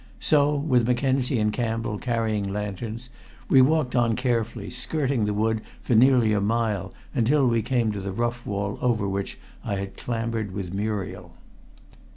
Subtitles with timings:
[0.19, 3.11] So, with Mackenzie and Campbell carrying lanterns,
[3.49, 7.99] we walked on carefully, skirting the wood for nearly a mile until we came to
[8.01, 11.33] the rough wall over which I had clambered with Muriel.